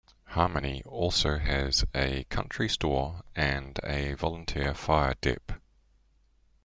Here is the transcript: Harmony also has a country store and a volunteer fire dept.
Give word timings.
Harmony 0.29 0.81
also 0.87 1.37
has 1.37 1.85
a 1.93 2.23
country 2.23 2.67
store 2.67 3.21
and 3.35 3.79
a 3.83 4.15
volunteer 4.15 4.73
fire 4.73 5.13
dept. 5.21 5.59